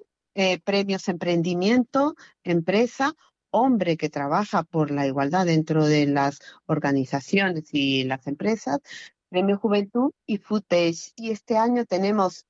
[0.65, 3.15] premios Emprendimiento, Empresa,
[3.57, 8.81] Hombre que trabaja por la igualdad dentro de las organizaciones y las empresas,
[9.29, 11.13] Premio Juventud y Footage.
[11.17, 12.47] Y este año tenemos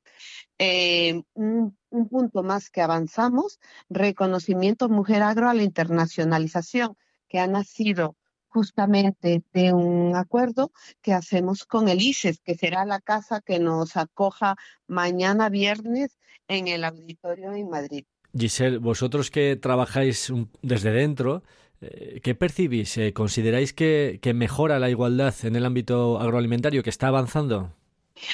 [0.58, 6.96] un un punto más que avanzamos, reconocimiento Mujer Agro a la internacionalización,
[7.28, 8.16] que ha nacido
[8.48, 13.96] justamente de un acuerdo que hacemos con el ICES, que será la casa que nos
[13.96, 18.04] acoja mañana viernes en el auditorio en Madrid.
[18.36, 21.42] Giselle, vosotros que trabajáis desde dentro,
[21.80, 22.96] eh, ¿qué percibís?
[22.98, 27.72] Eh, ¿Consideráis que, que mejora la igualdad en el ámbito agroalimentario, que está avanzando?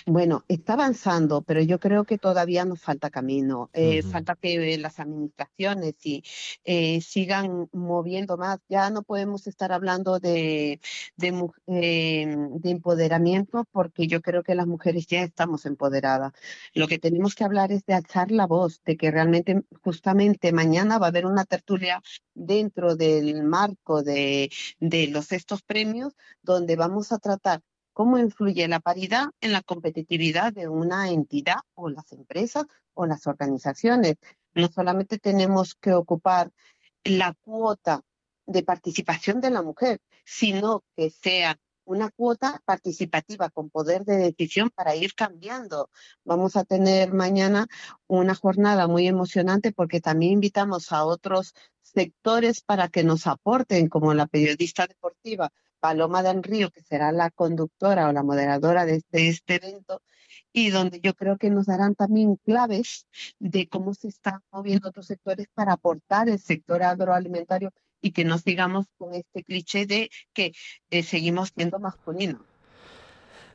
[0.06, 3.70] Bueno, está avanzando, pero yo creo que todavía nos falta camino.
[3.72, 5.94] Eh, falta que las administraciones
[6.64, 8.58] eh, sigan moviendo más.
[8.68, 10.80] Ya no podemos estar hablando de,
[11.18, 16.32] eh, de, empoderamiento porque yo creo que las mujeres ya estamos empoderadas.
[16.74, 20.98] Lo que tenemos que hablar es de alzar la voz, de que realmente justamente mañana
[20.98, 22.02] va a haber una tertulia
[22.34, 27.62] dentro del marco de, de los estos premios donde vamos a tratar
[28.00, 33.26] cómo influye la paridad en la competitividad de una entidad o las empresas o las
[33.26, 34.14] organizaciones.
[34.54, 36.50] No solamente tenemos que ocupar
[37.04, 38.00] la cuota
[38.46, 44.70] de participación de la mujer, sino que sea una cuota participativa con poder de decisión
[44.70, 45.90] para ir cambiando.
[46.24, 47.66] Vamos a tener mañana
[48.06, 54.14] una jornada muy emocionante porque también invitamos a otros sectores para que nos aporten, como
[54.14, 59.54] la periodista deportiva Paloma del Río, que será la conductora o la moderadora de, este
[59.56, 60.02] evento,
[60.52, 63.06] y donde yo creo que nos darán también claves
[63.38, 68.38] de cómo se están moviendo otros sectores para aportar el sector agroalimentario y que no
[68.38, 70.52] sigamos con este cliché de que
[70.90, 72.42] eh, seguimos siendo masculinos.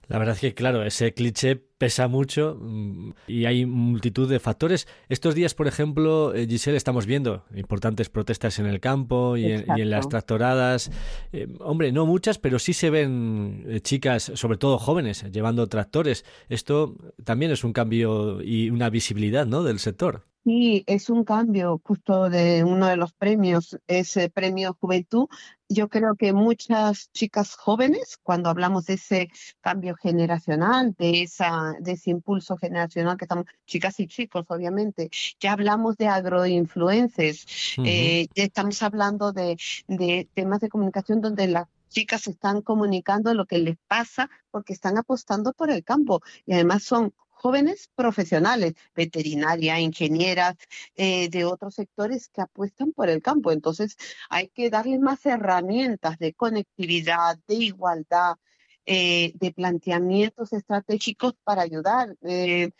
[0.07, 4.87] La verdad es que, claro, ese cliché pesa mucho mm, y hay multitud de factores.
[5.09, 9.89] Estos días, por ejemplo, eh, Giselle, estamos viendo importantes protestas en el campo y, en,
[9.89, 10.91] las tractoradas.
[11.33, 16.25] Eh, hombre, no muchas, pero sí se ven eh, chicas, sobre todo jóvenes, llevando tractores.
[16.49, 19.63] Esto también es un cambio y una visibilidad ¿no?
[19.63, 20.25] del sector.
[20.45, 25.27] Sí, es un cambio justo de uno de los premios, ese premio Juventud.
[25.67, 29.29] Yo creo que muchas chicas jóvenes, cuando hablamos de ese
[29.61, 35.53] cambio generacional, de, esa, de ese impulso generacional que estamos, chicas y chicos, obviamente, ya
[35.53, 37.47] hablamos de agroinfluencias,
[37.83, 43.47] eh, ya estamos hablando de, de temas de comunicación donde las chicas están comunicando lo
[43.47, 47.13] que les pasa porque están apostando por el campo y además son
[47.45, 50.55] jóvenes profesionales, veterinarias, ingenieras,
[50.95, 53.51] eh, de otros sectores que apuestan por el campo.
[53.51, 53.97] Entonces
[54.31, 58.37] hay que darles más herramientas de conectividad, de igualdad,
[58.87, 62.15] eh, de planteamientos estratégicos para ayudar.
[62.23, 62.71] Eh,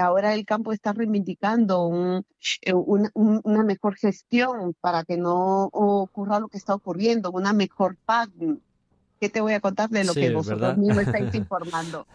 [0.00, 6.74] ahora el campo está reivindicando una mejor gestión para que no ocurra lo que está
[6.74, 8.30] ocurriendo, una mejor PAC,
[9.20, 12.06] ¿Qué te voy a contar de lo que vosotros mismos estáis informando?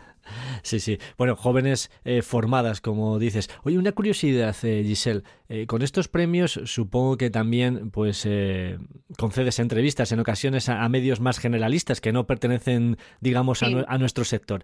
[0.62, 1.00] Sí, sí.
[1.18, 3.50] Bueno, jóvenes eh, formadas, como dices.
[3.63, 5.24] Oye, una curiosidad, eh, Giselle.
[5.50, 8.28] Eh, con estos premios supongo que también pues
[9.18, 14.24] concedes entrevistas en ocasiones a, medios más generalistas que no pertenecen, digamos, a, a, nuestro
[14.24, 14.63] sector.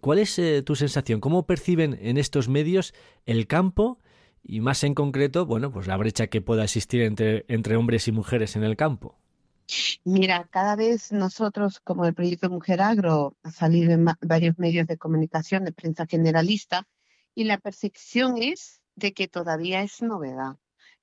[0.00, 1.20] ¿Cuál es tu sensación?
[1.20, 3.98] ¿Cómo perciben en estos medios el campo?
[4.42, 8.12] Y más en concreto, bueno, pues la brecha que pueda existir entre, entre hombres y
[8.12, 9.18] mujeres en el campo.
[10.04, 14.98] Mira, cada vez nosotros, como el proyecto Mujer Agro, ha salido en varios medios de
[14.98, 16.86] comunicación, de prensa generalista,
[17.34, 20.56] y la percepción es de que todavía es novedad.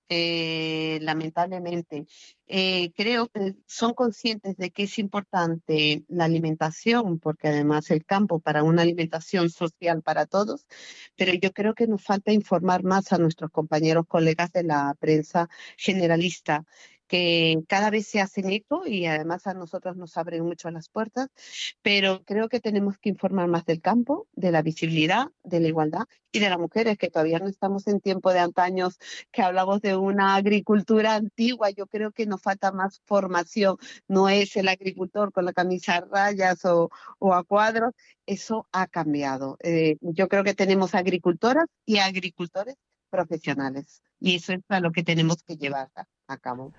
[0.09, 2.05] Eh, lamentablemente.
[2.47, 8.39] Eh, creo que son conscientes de que es importante la alimentación, porque además el campo
[8.39, 10.65] para una alimentación social para todos,
[11.17, 15.49] pero yo creo que nos falta informar más a nuestros compañeros, colegas de la prensa
[15.75, 16.65] generalista
[17.07, 21.29] que cada vez se hacen eco y además a nosotros nos abren mucho las puertas,
[21.81, 26.03] pero creo que tenemos que informar más del campo, de la visibilidad, de la igualdad
[26.31, 28.97] y de las mujeres, que todavía no estamos en tiempo de antaños
[29.31, 31.69] que hablamos de una agricultura antigua.
[31.71, 33.77] Yo creo que nos falta más formación.
[34.07, 36.89] No es el agricultor con la camisa a rayas o,
[37.33, 37.93] a cuadros.
[38.25, 39.57] Eso ha cambiado.
[39.61, 42.75] Eh, yo creo que tenemos agricultoras y agricultores
[43.09, 44.01] profesionales.
[44.19, 45.89] Y eso es a lo que tenemos que llevar
[46.27, 46.73] a cabo.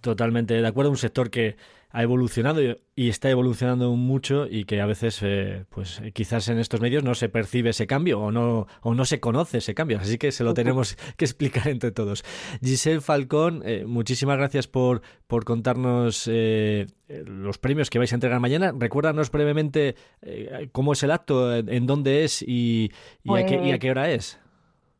[0.00, 1.56] Totalmente de acuerdo, un sector que
[1.90, 2.60] ha evolucionado
[2.94, 7.14] y está evolucionando mucho y que a veces, eh, pues quizás en estos medios no
[7.14, 10.44] se percibe ese cambio o no, o no se conoce ese cambio, así que se
[10.44, 12.24] lo tenemos que explicar entre todos.
[12.62, 18.38] Giselle Falcón, eh, muchísimas gracias por, por contarnos eh, los premios que vais a entregar
[18.38, 18.74] mañana.
[18.78, 19.96] Recuérdanos brevemente
[20.72, 22.92] cómo es el acto, en dónde es y,
[23.26, 24.38] a qué, y a qué hora es.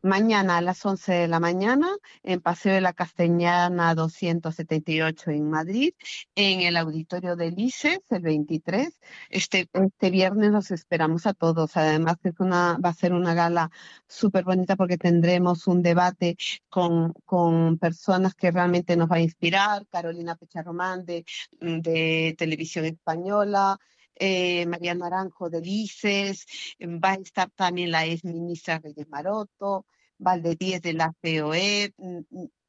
[0.01, 1.89] Mañana a las 11 de la mañana
[2.23, 5.93] en Paseo de la Castellana 278 en Madrid,
[6.35, 8.97] en el auditorio del ICES el 23.
[9.29, 11.75] Este, este viernes los esperamos a todos.
[11.75, 13.71] Además es una, va a ser una gala
[14.07, 16.37] súper bonita porque tendremos un debate
[16.69, 19.85] con, con, personas que realmente nos va a inspirar.
[19.87, 21.25] Carolina Pecharromán de,
[21.59, 23.77] de Televisión Española,
[24.19, 26.45] eh, María Naranjo de Lices,
[26.79, 29.85] va a estar también la ex ministra Reyes Maroto,
[30.17, 31.93] Valdedíez de la COE,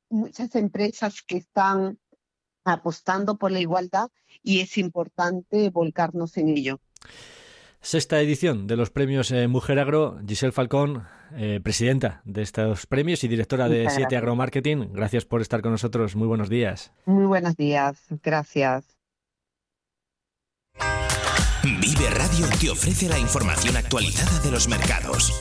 [0.08, 1.98] muchas empresas que están
[2.64, 4.08] apostando por la igualdad
[4.42, 6.80] y es importante volcarnos en ello.
[7.80, 10.18] sexta edición de los premios eh, Mujer Agro.
[10.26, 14.88] Giselle Falcón, eh, presidenta de estos premios y directora de Siete Agro Marketing.
[14.92, 16.14] Gracias por estar con nosotros.
[16.14, 16.92] Muy buenos días.
[17.06, 18.04] Muy buenos días.
[18.22, 18.99] Gracias.
[21.62, 25.32] Vive Radio te ofrece la información actualizada de los mercados.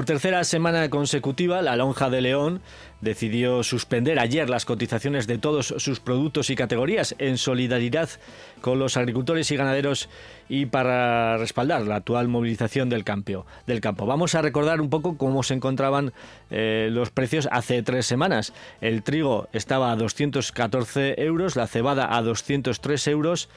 [0.00, 2.62] Por tercera semana consecutiva, la Lonja de León
[3.02, 8.08] decidió suspender ayer las cotizaciones de todos sus productos y categorías en solidaridad
[8.62, 10.08] con los agricultores y ganaderos
[10.48, 13.44] y para respaldar la actual movilización del campo.
[13.66, 14.06] Del campo.
[14.06, 16.14] Vamos a recordar un poco cómo se encontraban
[16.50, 18.54] eh, los precios hace tres semanas.
[18.80, 23.50] El trigo estaba a 214 euros, la cebada a 203 euros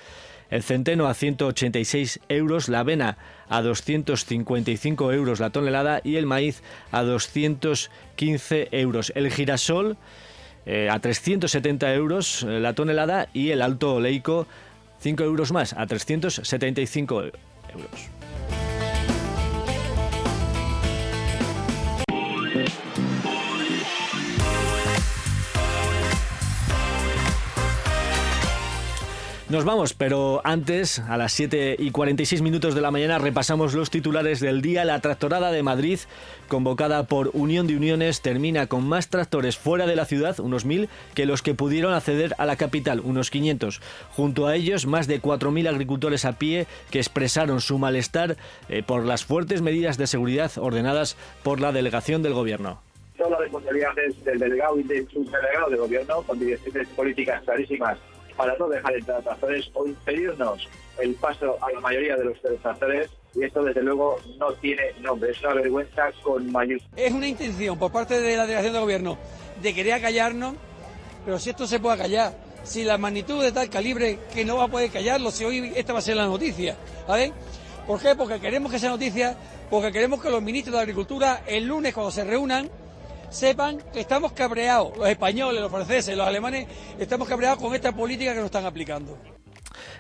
[0.49, 3.17] el centeno a 186 euros, la avena
[3.49, 9.11] a 255 euros la tonelada y el maíz a 215 euros.
[9.15, 9.97] El girasol
[10.65, 14.47] eh, a 370 euros eh, la tonelada y el alto oleico
[15.01, 18.22] 5 euros más a 375 euros.
[29.53, 33.91] Nos vamos, pero antes, a las 7 y 46 minutos de la mañana, repasamos los
[33.91, 34.83] titulares del día.
[34.83, 35.99] La tractorada de Madrid,
[36.47, 40.89] convocada por Unión de Uniones, termina con más tractores fuera de la ciudad, unos 1.000,
[41.13, 43.79] que los que pudieron acceder a la capital, unos 500.
[44.09, 48.37] Junto a ellos, más de 4.000 agricultores a pie que expresaron su malestar
[48.69, 52.81] eh, por las fuertes medidas de seguridad ordenadas por la delegación del Gobierno
[53.15, 57.99] todas las responsabilidades del delegado y del subdelegado del gobierno con direcciones políticas clarísimas
[58.35, 60.67] para no dejar entrar tractores o impedirnos
[60.99, 65.31] el paso a la mayoría de los tractores y esto desde luego no tiene nombre,
[65.31, 66.93] es una vergüenza con mayúsculas.
[66.95, 69.17] Es una intención por parte de la delegación de gobierno
[69.61, 70.55] de querer callarnos,
[71.25, 74.65] pero si esto se puede callar, si la magnitud de tal calibre que no va
[74.65, 76.75] a poder callarlo, si hoy esta va a ser la noticia,
[77.07, 77.33] ¿vale?
[77.87, 78.15] ¿Por qué?
[78.15, 79.35] Porque queremos que sea noticia,
[79.69, 82.69] porque queremos que los ministros de Agricultura el lunes cuando se reúnan
[83.33, 86.67] sepan que estamos cabreados, los españoles, los franceses, los alemanes,
[86.99, 89.17] estamos cabreados con esta política que nos están aplicando.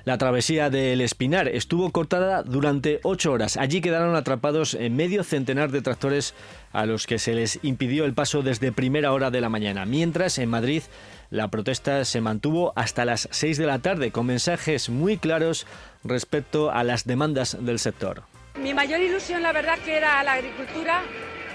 [0.05, 3.57] La travesía del Espinar estuvo cortada durante ocho horas.
[3.57, 6.35] Allí quedaron atrapados en medio centenar de tractores
[6.71, 9.85] a los que se les impidió el paso desde primera hora de la mañana.
[9.85, 10.83] Mientras, en Madrid,
[11.29, 15.65] la protesta se mantuvo hasta las seis de la tarde, con mensajes muy claros
[16.03, 18.23] respecto a las demandas del sector.
[18.61, 21.01] Mi mayor ilusión, la verdad, que era la agricultura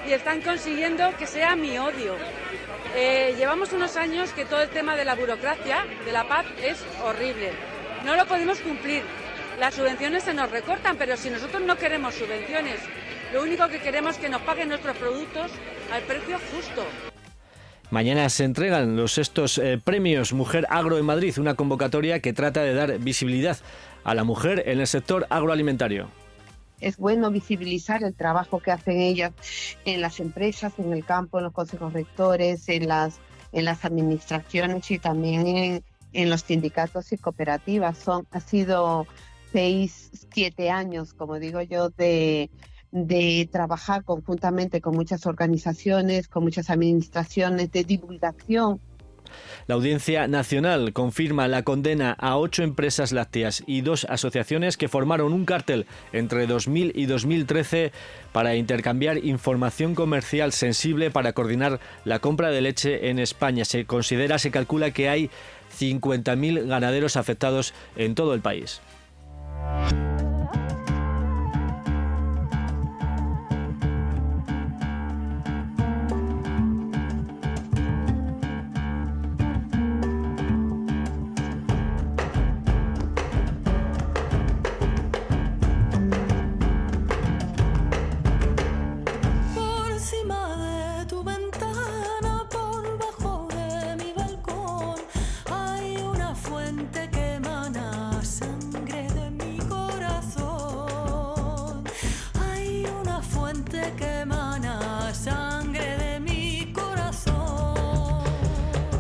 [0.09, 2.15] y están consiguiendo que sea mi odio.
[2.97, 6.83] Eh, llevamos unos años que todo el tema de la burocracia, de la PAP, es
[7.05, 7.51] horrible.
[8.07, 9.03] No lo podemos cumplir.
[9.61, 12.81] Las subvenciones se nos recortan, pero si nosotros no queremos subvenciones,
[13.35, 15.51] lo único que queremos es que nos paguen nuestros productos
[15.93, 16.87] al precio justo.
[17.91, 22.63] Mañana se entregan los estos eh, premios Mujer Agro en Madrid, una convocatoria que trata
[22.63, 23.59] de dar visibilidad
[24.05, 26.09] a la mujer en el sector agroalimentario
[26.81, 29.33] es bueno visibilizar el trabajo que hacen ellas
[29.85, 33.21] en las empresas, en el campo, en los consejos rectores, en las,
[33.53, 37.99] en las administraciones y también en, en los sindicatos y cooperativas.
[37.99, 39.07] Son, ha sido
[39.53, 42.51] seis, siete años, como digo yo, de,
[42.91, 48.81] de trabajar conjuntamente con muchas organizaciones, con muchas administraciones, de divulgación
[49.67, 55.33] la Audiencia Nacional confirma la condena a ocho empresas lácteas y dos asociaciones que formaron
[55.33, 57.93] un cártel entre 2000 y 2013
[58.33, 63.65] para intercambiar información comercial sensible para coordinar la compra de leche en España.
[63.65, 65.31] Se considera, se calcula que hay
[65.79, 68.81] 50.000 ganaderos afectados en todo el país.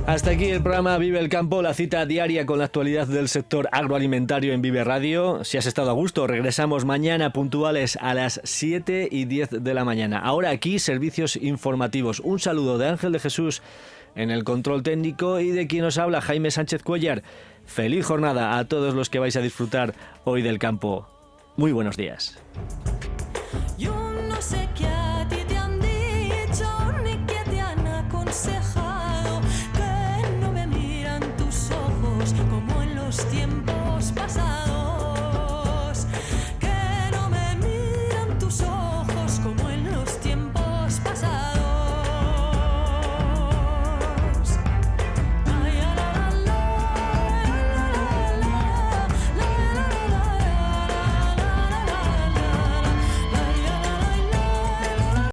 [0.08, 3.68] Hasta aquí el programa Vive el Campo, la cita diaria con la actualidad del sector
[3.72, 5.44] agroalimentario en Vive Radio.
[5.44, 9.84] Si has estado a gusto, regresamos mañana puntuales a las 7 y 10 de la
[9.84, 10.18] mañana.
[10.18, 12.20] Ahora aquí, servicios informativos.
[12.20, 13.60] Un saludo de Ángel de Jesús
[14.14, 17.22] en el control técnico y de quien nos habla Jaime Sánchez Cuellar.
[17.66, 19.92] Feliz jornada a todos los que vais a disfrutar
[20.24, 21.06] hoy del campo.
[21.58, 22.38] Muy buenos días.